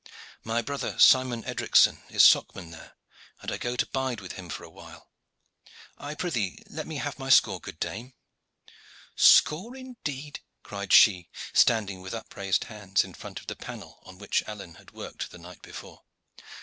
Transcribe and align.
"My 0.43 0.63
brother 0.63 0.97
Simon 0.97 1.43
Edricson 1.45 2.01
is 2.09 2.23
socman 2.23 2.71
there, 2.71 2.93
and 3.43 3.51
I 3.51 3.57
go 3.59 3.75
to 3.75 3.85
bide 3.85 4.19
with 4.19 4.31
him 4.31 4.49
for 4.49 4.63
a 4.63 4.69
while. 4.71 5.11
I 5.95 6.15
prythee, 6.15 6.63
let 6.67 6.87
me 6.87 6.95
have 6.95 7.19
my 7.19 7.29
score, 7.29 7.61
good 7.61 7.79
dame." 7.79 8.15
"Score, 9.15 9.75
indeed!" 9.75 10.39
cried 10.63 10.91
she, 10.91 11.29
standing 11.53 12.01
with 12.01 12.15
upraised 12.15 12.63
hands 12.63 13.03
in 13.03 13.13
front 13.13 13.41
of 13.41 13.45
the 13.45 13.55
panel 13.55 13.99
on 14.01 14.17
which 14.17 14.41
Alleyne 14.47 14.79
had 14.81 14.89
worked 14.89 15.29
the 15.29 15.37
night 15.37 15.61
before. 15.61 16.01